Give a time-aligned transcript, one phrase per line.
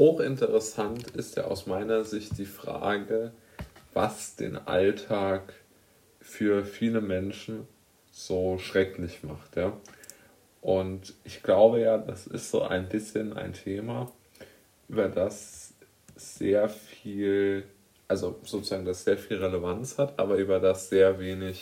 [0.00, 3.32] hochinteressant ist ja aus meiner Sicht die Frage,
[3.92, 5.52] was den Alltag
[6.20, 7.68] für viele Menschen
[8.10, 9.56] so schrecklich macht.
[9.56, 9.74] Ja?
[10.62, 14.10] Und ich glaube ja, das ist so ein bisschen ein Thema,
[14.88, 15.74] über das
[16.16, 17.64] sehr viel,
[18.08, 21.60] also sozusagen das sehr viel Relevanz hat, aber über das sehr wenig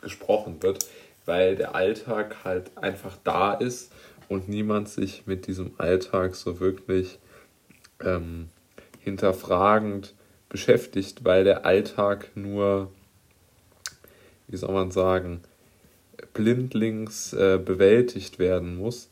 [0.00, 0.86] gesprochen wird,
[1.26, 3.92] weil der Alltag halt einfach da ist
[4.28, 7.18] und niemand sich mit diesem Alltag so wirklich
[8.04, 8.48] ähm,
[9.00, 10.14] hinterfragend
[10.48, 12.90] beschäftigt, weil der Alltag nur,
[14.48, 15.42] wie soll man sagen,
[16.34, 19.10] blindlings äh, bewältigt werden muss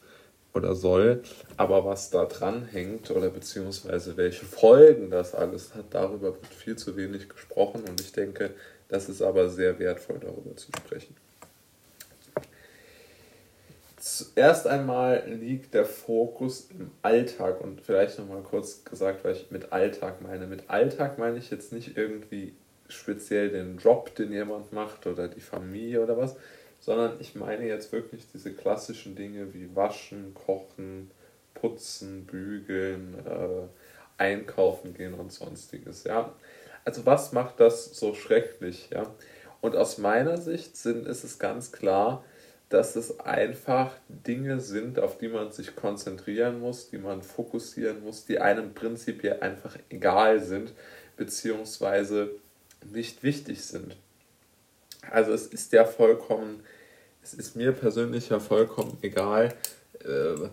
[0.55, 1.23] oder soll.
[1.57, 6.77] Aber was da dran hängt oder beziehungsweise welche Folgen das alles hat, darüber wird viel
[6.77, 8.51] zu wenig gesprochen und ich denke,
[8.89, 11.15] das ist aber sehr wertvoll, darüber zu sprechen.
[14.01, 19.73] Zuerst einmal liegt der Fokus im Alltag und vielleicht nochmal kurz gesagt, was ich mit
[19.73, 20.47] Alltag meine.
[20.47, 22.55] Mit Alltag meine ich jetzt nicht irgendwie
[22.89, 26.37] speziell den Job, den jemand macht oder die Familie oder was,
[26.81, 31.11] sondern ich meine jetzt wirklich diese klassischen Dinge wie Waschen, Kochen,
[31.53, 33.67] Putzen, Bügeln, äh,
[34.17, 36.05] Einkaufen gehen und sonstiges.
[36.05, 36.35] Ja?
[36.87, 38.89] Also was macht das so schrecklich?
[38.91, 39.15] Ja?
[39.61, 42.25] Und aus meiner Sicht sind, ist es ganz klar,
[42.71, 48.25] dass es einfach Dinge sind, auf die man sich konzentrieren muss, die man fokussieren muss,
[48.25, 50.73] die einem prinzipiell einfach egal sind,
[51.17, 52.31] beziehungsweise
[52.93, 53.97] nicht wichtig sind.
[55.11, 56.63] Also es ist ja vollkommen,
[57.23, 59.53] es ist mir persönlich ja vollkommen egal,
[60.05, 60.49] äh,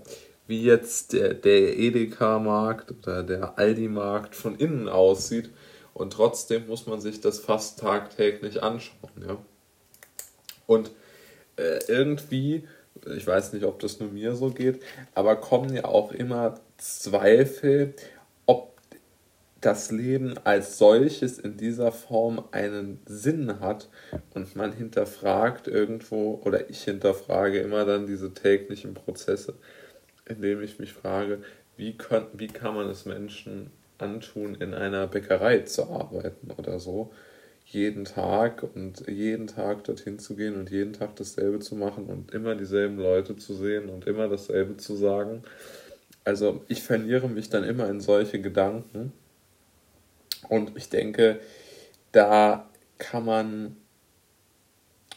[0.47, 5.51] wie jetzt der, der Edeka-Markt oder der Aldi-Markt von innen aussieht.
[5.93, 9.11] Und trotzdem muss man sich das fast tagtäglich anschauen.
[9.27, 9.37] Ja?
[10.65, 10.91] Und
[11.57, 12.67] äh, irgendwie,
[13.15, 14.81] ich weiß nicht, ob das nur mir so geht,
[15.13, 17.93] aber kommen ja auch immer Zweifel,
[19.61, 23.89] das Leben als solches in dieser Form einen Sinn hat.
[24.33, 29.55] Und man hinterfragt irgendwo oder ich hinterfrage immer dann diese täglichen Prozesse,
[30.25, 31.39] indem ich mich frage,
[31.75, 37.11] wie, können, wie kann man es Menschen antun, in einer Bäckerei zu arbeiten oder so,
[37.69, 42.33] jeden Tag und jeden Tag dorthin zu gehen und jeden Tag dasselbe zu machen und
[42.33, 45.43] immer dieselben Leute zu sehen und immer dasselbe zu sagen.
[46.23, 49.11] Also ich verliere mich dann immer in solche Gedanken
[50.47, 51.41] und ich denke,
[52.13, 52.69] da
[52.99, 53.75] kann man,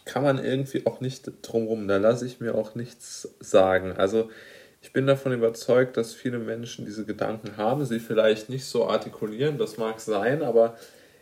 [0.05, 1.87] kann man irgendwie auch nicht drumherum.
[1.87, 3.93] Da lasse ich mir auch nichts sagen.
[3.93, 4.29] Also
[4.83, 9.57] ich bin davon überzeugt, dass viele Menschen diese Gedanken haben, sie vielleicht nicht so artikulieren,
[9.57, 10.77] das mag sein, aber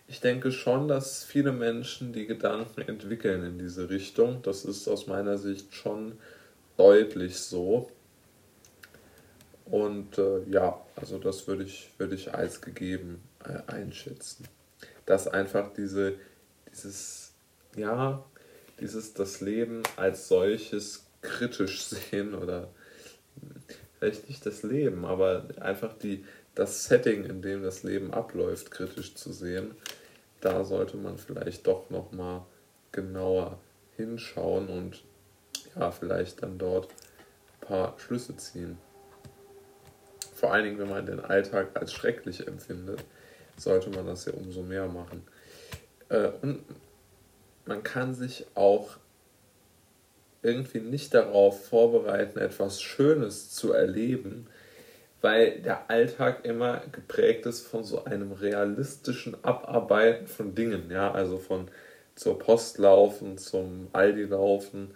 [0.09, 4.41] ich denke schon, dass viele Menschen die Gedanken entwickeln in diese Richtung.
[4.43, 6.19] Das ist aus meiner Sicht schon
[6.79, 7.91] deutlich so.
[9.67, 14.49] Und äh, ja, also das würde ich, würde ich als gegeben äh, einschätzen.
[15.05, 16.15] Dass einfach diese,
[16.73, 17.33] dieses,
[17.77, 18.25] ja,
[18.81, 22.71] dieses das Leben als solches kritisch sehen oder
[23.99, 29.15] vielleicht nicht das Leben, aber einfach die, das Setting, in dem das Leben abläuft, kritisch
[29.15, 29.75] zu sehen,
[30.41, 32.43] da sollte man vielleicht doch nochmal
[32.93, 33.59] genauer
[33.97, 35.03] hinschauen und
[35.77, 38.79] ja, vielleicht dann dort ein paar Schlüsse ziehen.
[40.35, 43.05] Vor allen Dingen, wenn man den Alltag als schrecklich empfindet,
[43.57, 45.27] sollte man das ja umso mehr machen.
[46.09, 46.65] Äh, und
[47.67, 48.97] man kann sich auch
[50.43, 54.47] irgendwie nicht darauf vorbereiten, etwas Schönes zu erleben,
[55.21, 61.39] weil der Alltag immer geprägt ist von so einem realistischen Abarbeiten von Dingen, ja, also
[61.39, 61.69] von
[62.15, 64.95] zur Post laufen, zum Aldi laufen,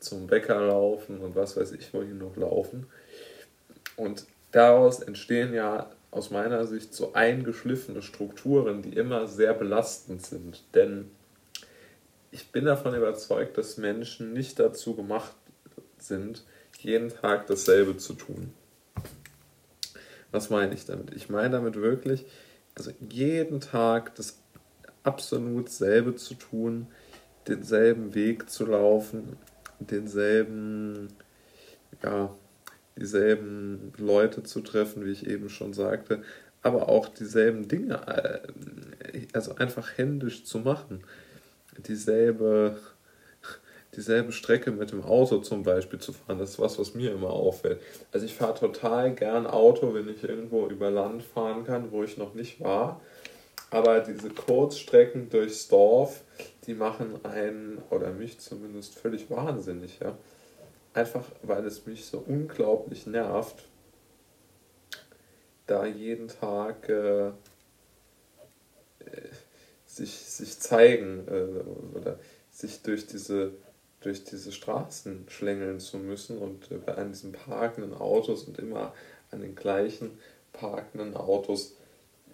[0.00, 2.86] zum Bäcker laufen und was weiß ich wohin noch laufen.
[3.96, 10.62] Und daraus entstehen ja aus meiner Sicht so eingeschliffene Strukturen, die immer sehr belastend sind.
[10.74, 11.10] Denn
[12.30, 15.34] ich bin davon überzeugt, dass Menschen nicht dazu gemacht
[15.98, 16.44] sind,
[16.78, 18.52] jeden Tag dasselbe zu tun.
[20.32, 21.14] Was meine ich damit?
[21.14, 22.26] Ich meine damit wirklich,
[22.74, 24.38] also jeden Tag das
[25.02, 26.88] absolut selbe zu tun,
[27.46, 29.36] denselben Weg zu laufen,
[29.78, 31.08] denselben,
[32.02, 32.34] ja,
[32.96, 36.22] dieselben Leute zu treffen, wie ich eben schon sagte,
[36.62, 41.04] aber auch dieselben Dinge, äh, also einfach händisch zu machen.
[41.86, 42.78] Dieselbe,
[43.96, 47.30] dieselbe Strecke mit dem Auto zum Beispiel zu fahren, das ist was, was mir immer
[47.30, 47.80] auffällt.
[48.12, 52.16] Also ich fahre total gern Auto, wenn ich irgendwo über Land fahren kann, wo ich
[52.16, 53.00] noch nicht war.
[53.70, 56.22] Aber diese Kurzstrecken durchs Dorf,
[56.66, 60.16] die machen einen, oder mich zumindest, völlig wahnsinnig, ja.
[60.94, 63.64] Einfach weil es mich so unglaublich nervt,
[65.66, 67.32] da jeden Tag äh,
[69.84, 72.18] sich, sich zeigen äh, oder
[72.50, 73.52] sich durch diese,
[74.00, 78.94] durch diese Straßen schlängeln zu müssen und äh, an diesen parkenden Autos und immer
[79.30, 80.18] an den gleichen
[80.52, 81.76] parkenden Autos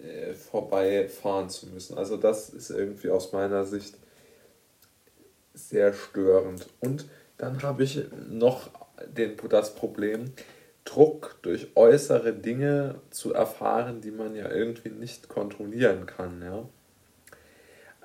[0.01, 1.97] äh, vorbeifahren zu müssen.
[1.97, 3.95] Also das ist irgendwie aus meiner Sicht
[5.53, 6.67] sehr störend.
[6.79, 7.05] Und
[7.37, 8.69] dann habe ich noch
[9.07, 10.33] den, das Problem,
[10.85, 16.41] Druck durch äußere Dinge zu erfahren, die man ja irgendwie nicht kontrollieren kann.
[16.41, 16.67] Ja?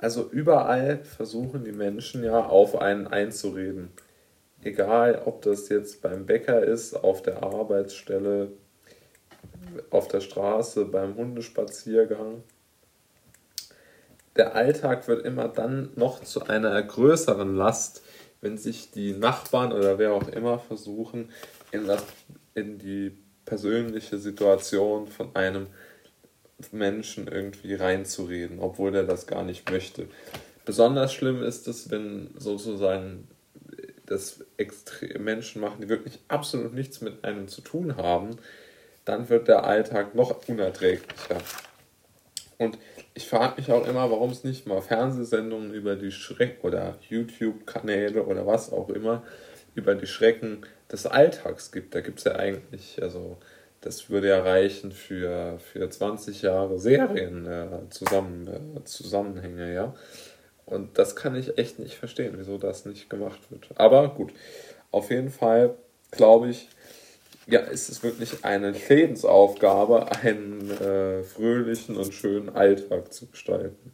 [0.00, 3.90] Also überall versuchen die Menschen ja auf einen einzureden.
[4.62, 8.52] Egal, ob das jetzt beim Bäcker ist, auf der Arbeitsstelle,
[9.90, 12.42] auf der Straße, beim Hundespaziergang.
[14.36, 18.02] Der Alltag wird immer dann noch zu einer größeren Last,
[18.40, 21.30] wenn sich die Nachbarn oder wer auch immer versuchen,
[21.72, 22.04] in, das,
[22.54, 25.66] in die persönliche Situation von einem
[26.72, 30.06] Menschen irgendwie reinzureden, obwohl er das gar nicht möchte.
[30.64, 33.28] Besonders schlimm ist es, wenn sozusagen
[34.06, 34.44] das
[35.18, 38.36] Menschen machen, die wirklich absolut nichts mit einem zu tun haben,
[39.04, 41.38] dann wird der Alltag noch unerträglicher.
[42.58, 42.78] Und
[43.14, 48.24] ich frage mich auch immer, warum es nicht mal Fernsehsendungen über die Schrecken oder YouTube-Kanäle
[48.24, 49.22] oder was auch immer
[49.74, 51.94] über die Schrecken des Alltags gibt.
[51.94, 53.38] Da gibt es ja eigentlich, also
[53.80, 59.94] das würde ja reichen für, für 20 Jahre Serien äh, zusammen, äh, Zusammenhänge, ja.
[60.66, 63.68] Und das kann ich echt nicht verstehen, wieso das nicht gemacht wird.
[63.76, 64.32] Aber gut,
[64.90, 65.76] auf jeden Fall
[66.10, 66.68] glaube ich,
[67.46, 73.92] ja, ist es wirklich eine Lebensaufgabe, einen äh, fröhlichen und schönen Alltag zu gestalten.